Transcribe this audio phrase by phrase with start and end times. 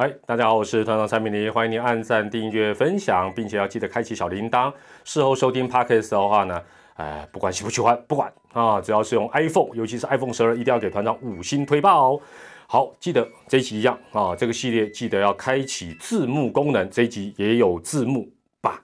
[0.00, 4.72] 嗨，大家好，我是团长蔡明黎，欢迎您按赞、订阅、分享，并且要记得开启小铃铛。
[5.04, 6.62] 事后收听 Podcast 的话呢，
[6.94, 12.20] 哎，不管喜不喜欢，不管啊，只要是用 iPhone，尤其是 iPhone 十二，一定要给团长五星推爆哦。
[12.66, 18.26] 好，记得这一集一样啊，这个系列记得要开启字幕功能，这一集也有字幕
[18.62, 18.82] 吧？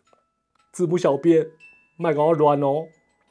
[0.70, 1.46] 字幕小编，
[1.96, 2.84] 麦搞软哦。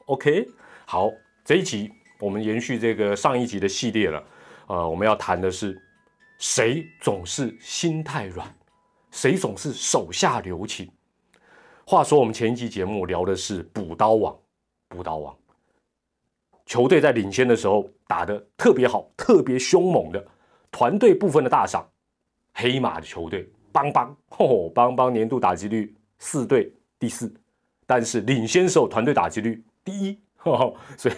[0.08, 0.48] OK，
[0.88, 1.12] 好，
[1.44, 4.24] 这一集我们延续这个上一集的系列了，
[4.66, 5.80] 呃，我们要谈的是
[6.38, 8.54] 谁总是心太软，
[9.12, 10.92] 谁总是手下留情。
[11.86, 14.36] 话说我们前一集节目聊的是补刀王，
[14.90, 15.36] 补刀王，
[16.66, 20.26] 球队在领先的时候打得特别好，特别凶猛的。
[20.72, 21.88] 团队部分的大赏，
[22.54, 27.34] 黑马的球队邦邦，吼邦邦年度打击率四队第四，
[27.86, 30.20] 但是领先时候团队打击率第一，
[30.98, 31.16] 所以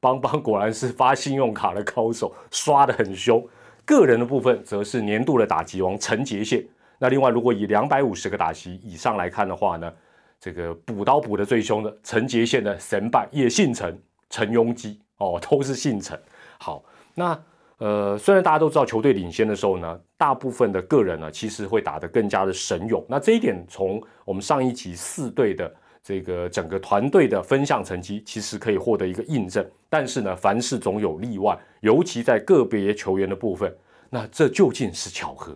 [0.00, 3.46] 邦邦果然是发信用卡的高手，刷的很凶。
[3.86, 6.62] 个人的部分则是年度的打击王陈杰宪。
[6.98, 9.90] 那另外如果以两百五十个打击以上来看的话呢，
[10.38, 16.20] 这个补刀补的最凶的陈杰宪的神败也姓陈，陈庸基哦，都是姓陈。
[16.58, 17.40] 好，那。
[17.78, 23.04] 呃，虽然大家都知道球队领先的时候呢，大部分的个人呢，其实会打得更加的神勇。
[23.06, 25.70] 那这一点从我们上一集四队的
[26.02, 29.62] 这个整个团队的分项成绩，其实可以获得一个印证。
[29.90, 33.70] 但是呢，凡事总有例外，尤其在个别球员的部分，
[34.16, 35.54] 那这究竟是巧合，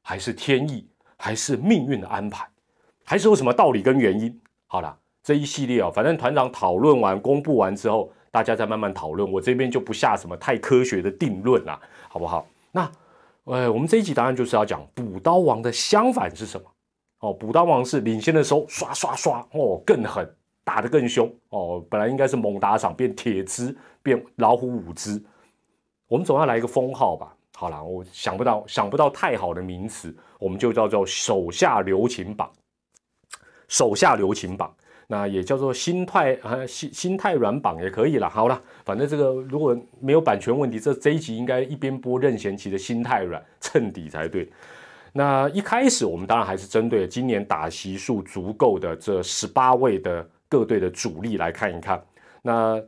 [0.00, 2.46] 还是天意，还是命运的安排，
[3.04, 4.40] 还是有什么道理跟原因？
[4.68, 8.12] 好了，这一系列啊，反正团长讨论完、公布完之后。
[8.30, 12.46] 大家再慢慢讨论，我这边就不下什么太科学的定论了，好不好？
[12.70, 12.92] 那，
[13.44, 16.70] 呃，我们这一集答案就是要讲补刀王的相反是什么？
[17.20, 20.30] 哦，补刀王是领先的时候刷刷刷哦，更狠，
[20.62, 21.82] 打得更凶哦。
[21.88, 25.20] 本来应该是猛打赏变铁枝变老虎五只，
[26.06, 27.34] 我们总要来一个封号吧？
[27.58, 32.52] 好了，我想不到想不到太好的名词，我们就叫做手下留情榜，
[33.66, 34.70] 手下留情榜。
[35.08, 38.28] 那也叫做心态啊，心心态软榜也可以了。
[38.28, 44.52] 好了，反正这个如果没有版权问题，这这一集应该一边播任贤齐的心态软衬底才对。
[45.14, 52.04] 那一开始我们当然还是针对今年打席数足够的这十八位的各队的主力来看一看。
[52.42, 52.78] 那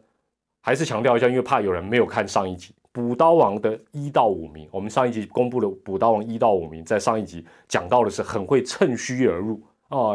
[0.61, 10.15] 还是强调一下，因为怕有人没有看上一集补刀王的一到五名，我们上一集公布了补刀王一到五名，在上一集讲到的是很会趁虚而入啊。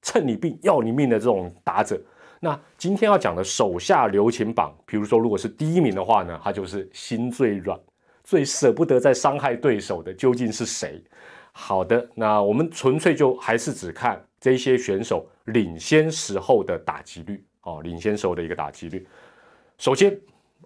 [0.00, 2.00] 趁你病要你命的这种打者，
[2.38, 7.76] 那今天要讲的手下留情榜，比如说如果是第一名的话呢，他就是心最软、
[8.22, 11.02] 最舍不得再伤害对手的，究竟是谁？
[11.50, 19.04] 好的，那我们纯粹就还是只看这些选手领先时候的打击率哦，领先时候的一个打击率。
[19.78, 20.16] 首先，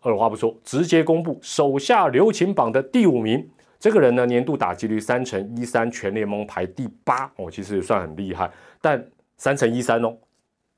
[0.05, 3.51] 二话不说，直接公布手下留情榜的第五名，
[3.81, 8.49] 这个人呢，年度打击率三乘一三，全联盟排第八哦，其实也算很厉害，
[8.81, 9.05] 但。
[9.37, 10.17] 三乘一三哦，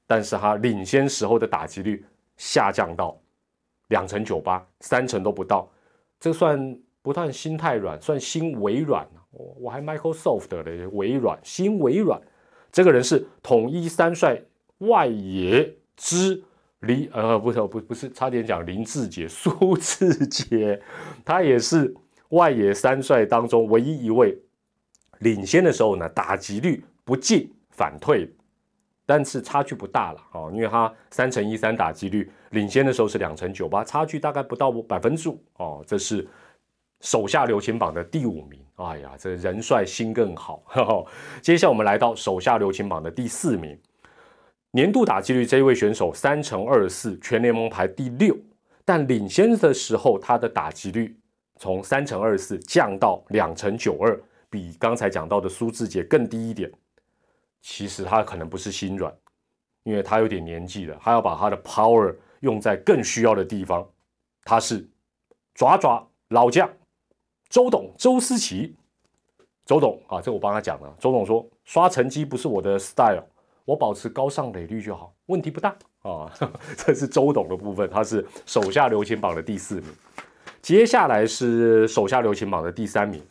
[0.06, 2.02] 但是他领先时候的打击率
[2.38, 3.14] 下降到
[3.88, 5.70] 两成九八，三成都不到，
[6.18, 8.00] 这算不算心太软？
[8.00, 12.18] 算心微软我我还 Microsoft 的微软，心微软。
[12.72, 14.40] 这个人是统一三帅
[14.78, 16.42] 外野之
[16.86, 20.80] 林，呃，不是不不是，差点讲林志杰， 苏志杰，
[21.24, 21.94] 他也是
[22.30, 24.36] 外野三帅当中唯一一位
[25.18, 28.32] 领先的时候呢，打击率不进反退。
[29.08, 35.84] 但是差距不大了哦，因为他三乘一三打击率领先的时候是两成九八，差距大概不到百分之五哦。
[35.86, 36.28] 这是
[37.00, 38.60] 手下留情榜的第五名。
[38.74, 40.60] 哎呀，这人帅心更好。
[40.66, 41.04] 哈哈
[41.40, 43.78] 接下来我们来到手下留情榜的第四名，
[44.76, 48.36] 年度打击率这一位选手三乘二四，全联盟排第六，
[48.84, 51.18] 但领先的时候他的打击率
[51.58, 54.20] 从三乘二四降到两成九二，
[54.50, 56.70] 比刚才讲到的苏志杰更低一点。
[57.62, 59.10] 其实他可能不是心软，
[59.82, 63.88] 因为他有点年纪了，他要把他的 power 用在更需要的地方。
[64.44, 64.86] 他是
[65.54, 66.70] 爪爪老将
[67.48, 68.76] 周董周思齐，
[69.64, 70.96] 周董啊，这我帮他讲了。
[71.00, 73.24] 周董说刷成绩不是我的 style，
[73.66, 76.32] 我保持高上垒率就好，问题不大啊。
[76.78, 79.90] 这是周董的部分，他是手下留情榜的第四名。
[80.62, 83.22] 接下来是手下留情榜的第三名，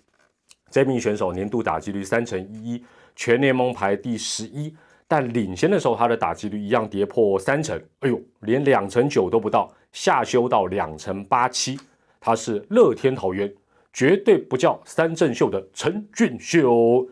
[0.69, 2.83] 这名选手年度打击率三乘一。
[3.17, 4.75] 全联盟排第十一，
[5.07, 7.81] 但领先的时候，他的打击率一样跌破三成。
[8.01, 11.79] 哎呦，连两成九都不到，下修到两成八七。
[12.19, 13.53] 他是乐天桃园，
[13.93, 17.07] 绝对不叫三振秀的陈俊秀。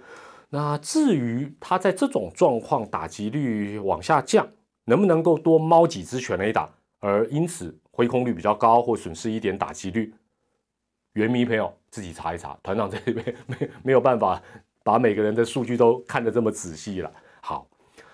[0.56, 4.48] 那至于他在这种状况打击率往下降，
[4.86, 6.70] 能不能够多猫几支全垒打，
[7.00, 10.14] 而因此挥空率比较高或损失一点打击率，
[11.14, 14.40] 原迷朋友自己查一查，团长这里边没没有办法
[14.84, 17.12] 把每个人的数据都看得这么仔细了。
[17.42, 17.68] 好，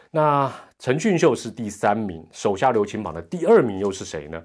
[0.10, 4.42] 那陈俊秀是第三名，手下留情榜的第二名又是谁呢？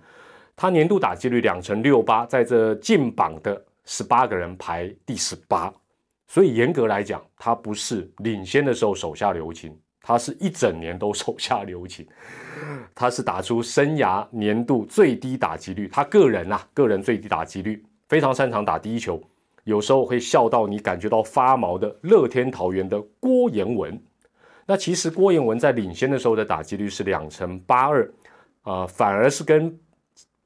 [0.56, 5.72] 他年度打击率两成六八，在这进榜的十八个人排第十八，
[6.34, 12.04] 所以严格来讲，他不是领先的时候手下留情，他是一整年都 手下留情，
[12.92, 19.22] 他是打出生涯年度最低打击率，他个人啊，个人最低打击率，非常擅长打第一球，
[19.62, 23.96] 有时候会笑到你感觉到发毛的乐天桃园的郭彦文。
[24.66, 28.12] 那其实郭彦文在领先的时候的打击率是两成八二，
[28.62, 29.78] 啊，反而是跟。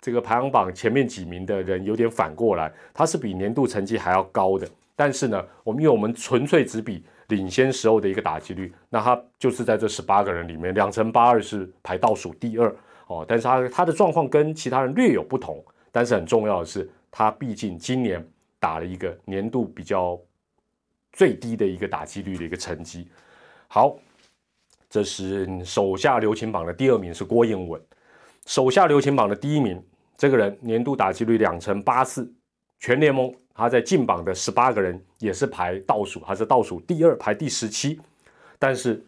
[0.00, 4.69] 这个排行榜前面几名的人有点反过来，他是比年度成绩还要高的。
[4.99, 12.75] 但是呢，我们因为我们纯粹只比领先时候的一个打击率，那他就是在这十八个人里面，两成八二是排倒数第二
[13.06, 13.25] 哦。
[13.29, 18.27] 但是他他的状况跟其他人略有不同，但是很重要的是，他毕竟今年
[18.59, 20.19] 打了一个年度比较
[21.12, 23.06] 最低的一个打击率的一个成绩。
[23.69, 23.97] 好，
[24.91, 27.81] 这是手下留情榜的第二名是郭彦文。
[28.47, 29.81] 手下留情榜的第一名，
[30.17, 32.29] 这个人年度打击率两成八四，
[32.79, 38.01] 全联盟他在进榜的十八个人也是排倒数，他是倒数第二，排第十七。
[38.59, 39.05] 但是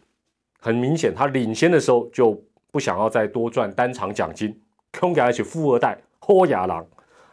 [0.59, 2.41] 很明显，他领先的时候就
[2.71, 4.59] 不想要再多赚单场奖金，
[4.97, 6.85] 空给他起富二代霍亚郎，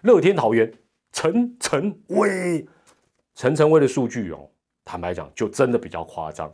[0.03, 0.73] 乐天桃园
[1.13, 2.67] 陈晨威，
[3.35, 4.49] 陈晨威的数据哦，
[4.85, 6.53] 坦白讲就真的比较夸张。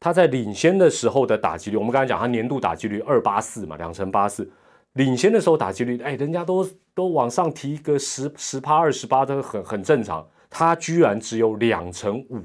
[0.00, 4.48] 他在领先的时候的打击率，我们刚才讲他年度打击率二八四嘛，两成八四。
[4.92, 6.64] 领先的时候打击率，哎，人家都
[6.98, 12.42] 都往上提个十十趴二十八都很很正常，他居然只有两成五，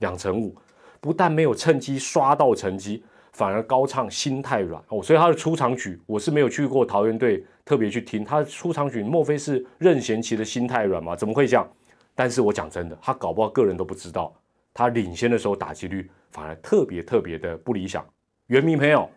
[0.00, 0.54] 两成五，
[1.00, 3.02] 不但没有趁机刷到成绩，
[3.32, 11.16] 反而高唱心太软哦，所以他的出场曲我是没有去过桃园队特别去听他的出场曲，莫非是任贤齐的心太软吗？
[11.16, 11.66] 怎么会这样？
[12.14, 14.30] 但是我讲真的，他搞不好个人都不知道，
[14.74, 18.04] 他领先的时候打击率反而特别特别的不理想。
[18.48, 19.08] 原名朋友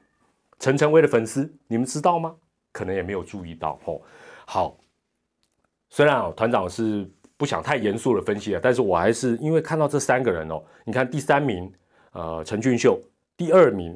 [0.57, 2.33] 陈晨威的粉丝，你们知道吗？
[2.71, 3.99] 可能也没有注意到哦。
[4.51, 4.75] 好，
[5.91, 7.07] 虽然哦，团长是
[7.37, 11.71] 不想太严肃的分析了，但是我还是因为看到这三个人哦，你看第三名
[12.13, 12.99] 呃陈俊秀，
[13.37, 13.95] 第二名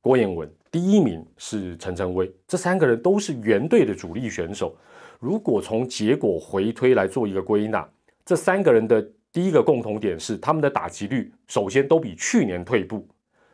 [0.00, 4.76] 郭彦文，第一名是陈晨威，这三个人都是原队的主力选手。
[5.20, 7.88] 如果从结果回推来做一个归纳，
[8.24, 9.00] 这三个人的
[9.30, 13.06] 第一个共同点是他们的打击率首先都比去年退步。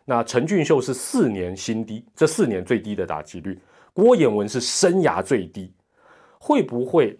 [0.07, 3.61] 那陈俊秀是四年新低，这四年最低的打击率。
[3.93, 5.71] 郭彦文是生涯最低，
[6.41, 7.17] 会不会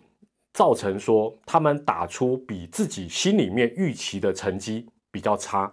[0.53, 5.73] 造成说他们打出比自己心里面预期的成绩比较差？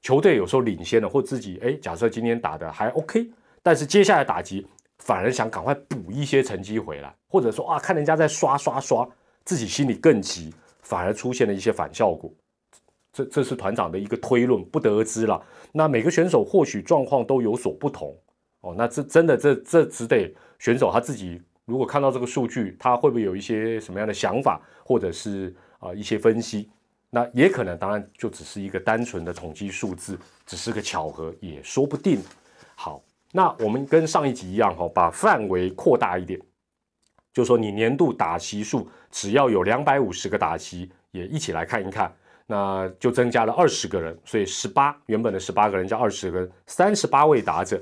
[0.00, 3.30] 球队有时候领先了，或自己哎，假设今天打的还 OK，
[3.62, 4.66] 但是接下来打击
[4.98, 9.08] 反而想赶快补一些成绩回来，或者说啊，看人家在刷刷刷，
[9.44, 12.32] 自己心里更急，反而出现了一些反效果。
[13.12, 15.40] 这这是团长的一个推论，不得而知了。
[15.70, 18.16] 那每个选手或许状况都有所不同。
[18.62, 26.68] 哦，那这真的这这只得选手他自己，如果看到这个数据，他会不会有一些什么样的想法，或者是啊一些分析？
[27.08, 32.20] 那也可能，当然就只是一个单纯的统计数字，只是个巧合，也说不定。
[32.74, 36.40] 好，那我们跟上一集一样哈，把范围扩大一点，
[37.32, 42.12] 就说你年度打席数只要有两百五十个打席，也一起来看一看，
[42.46, 47.80] 那就增加了二十个人，所以十八原本的十八个人加二十个人，三十八位打者。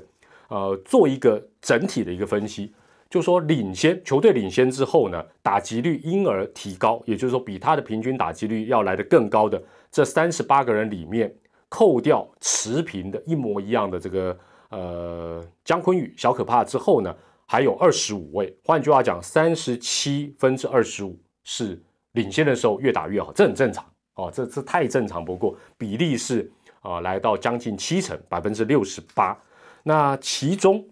[0.49, 2.73] 呃，做一个整体的一个分析，
[3.11, 11.31] 就说领先球队领先之后呢，打击率因而提高，也就是说比他的平均打击率要来的更高的这三十八个人里面，
[11.67, 14.39] 扣掉持平的一模一样的这个
[14.69, 17.13] 呃姜昆宇小可怕之后呢，
[17.45, 21.77] 还有二十五位，换句话讲，三十七分之二十五是
[22.13, 23.85] 领先的时候越打越好，这很正常。
[24.15, 25.23] 哦，这这太正常。
[25.23, 26.49] 不过，比例是
[26.79, 29.37] 啊来到将近七成，百分之六十八。
[29.83, 30.85] 那其中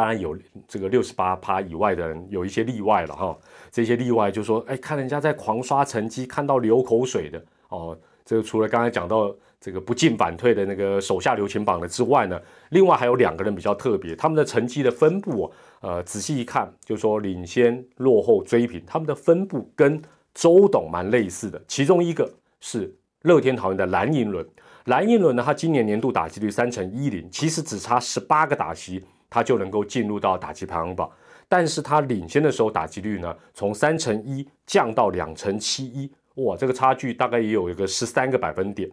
[0.00, 0.34] 当然有
[0.66, 3.36] 这个六十八趴以外的人，有一些例外了哈。
[3.70, 7.94] 这些例外就是说，哎，看人家在狂刷成绩，看到流口水的哦。
[8.24, 9.30] 这个除了刚才讲到
[9.60, 12.40] 这个不进反退的那个手下留情榜的之外呢，
[12.70, 15.52] 另外还有两个人比较特别，他们的成绩的分布，
[15.82, 20.00] 呃，仔细一看，就是说领先、落后、追平，他们的分布跟
[20.32, 21.62] 周董蛮类似的。
[21.68, 22.90] 其中一个是
[23.24, 24.48] 乐天桃园的蓝银轮。
[24.86, 25.42] 蓝银轮呢？
[25.44, 31.10] 他今年年度打击率三成一零，其实只差十八个打席，他就能够进入到打击排行榜。
[31.48, 38.88] 但是他领先的时候打击率呢，从三成一降到两成七一，哇，这个差距大概也有一个十三个百分点。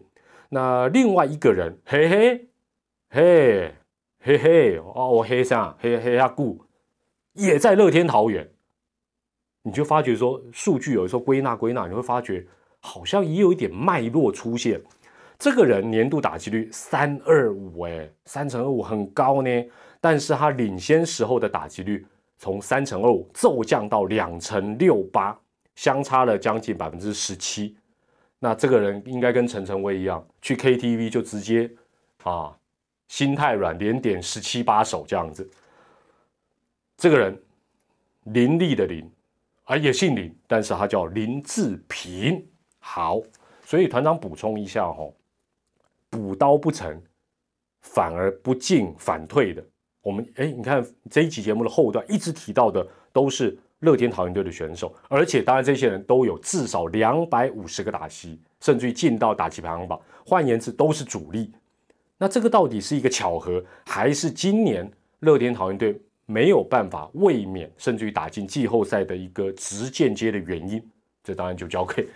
[0.48, 2.48] 那另外一个人，嘿嘿
[3.10, 3.74] 嘿
[4.20, 6.64] 嘿嘿，哦，我黑上黑黑阿顾，
[7.34, 8.48] 也在乐天桃园。
[9.62, 12.44] 你就发觉说数据有时候归纳归纳，你会发觉
[12.80, 14.80] 好像也有一点脉络出现。
[15.38, 19.64] 这个人年度打击率三二五，哎，三乘二五很高呢。
[20.00, 25.38] 但是他领先时候的打击率从三乘二五骤降到两乘六八，
[25.74, 27.76] 相差了将近百分之十七。
[28.38, 31.68] 那这个人应该跟陈晨威一样，去 KTV 就直接
[32.22, 32.56] 啊，
[33.08, 35.50] 心太软，连点十七八首这样子。
[36.96, 37.36] 这个人
[38.24, 39.10] 林立的林，
[39.64, 42.46] 啊也姓林，但是他叫林志平。
[42.78, 43.20] 好，
[43.64, 45.10] 所以团长补充一下哈，
[46.08, 47.02] 补刀不成，
[47.80, 49.64] 反而不进反退的。
[50.08, 53.56] 我们哎，你看这一期节目的后段一直提到的都是。
[53.82, 60.00] 乐天桃园队的选手，而且当然这些人都有至少两百五十个打席，甚至于进到打击排行榜。
[60.26, 61.52] 换言之，都是主力。
[62.18, 65.96] 那这个到底是一个巧合，还是今年乐天桃园队
[66.26, 70.82] 没有办法卫冕，甚至于打进季后赛的一个直间接的原因？
[71.22, 72.08] 这当然就交给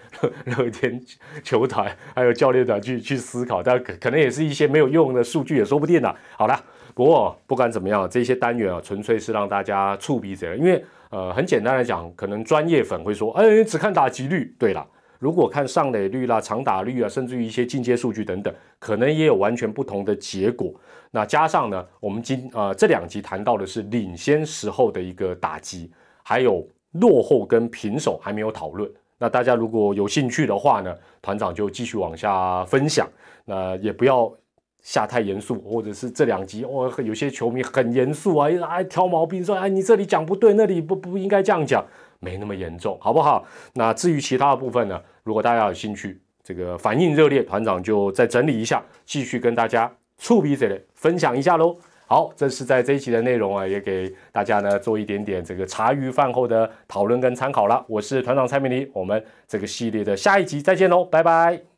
[0.47, 1.01] 乐天
[1.45, 3.63] 球团还有教练团去去思考。
[3.63, 6.13] 但可可能也是一些没有用的数据，也说不定呢。
[6.37, 6.61] 好了，
[6.95, 10.85] 不过不管怎么样，这些单元啊，纯粹是让大家触鼻子，因为。
[11.13, 14.57] 呃，很简单来讲，可能专业粉会说，哎，只看打击率。
[14.59, 14.83] 对了，
[15.19, 20.73] 如果看上垒率啦、长打率啊，甚至于一些进阶数据等等，可能也有完全不同的结果。
[21.11, 28.91] 那加上呢，我们今呃这两集谈到的是领先时候的一个打击，还有落后跟平手还没有讨论。
[29.19, 33.07] 那大家如果有兴趣的话呢，团长就继续往下分享。
[33.45, 34.33] 那也不要。
[34.83, 41.85] 下太严肃，或者是这两集哦，有些球迷很严肃啊，哎挑毛病说，哎你这里讲不对，那里不不应该这样讲，
[42.19, 43.47] 没那么严重，好不好？
[43.75, 51.77] 那至于其他的部分呢，如果大家有兴趣，这个反应热烈，团长就再整理一下，继续跟大家触笔这里分享一下喽。
[52.07, 57.83] 好，这是在这一期的内容啊，也给大家呢做一点点这个茶余饭后的讨论跟参考了。
[57.89, 61.72] 我是团长蔡明黎，我们这个系列的下一集再见喽，拜拜。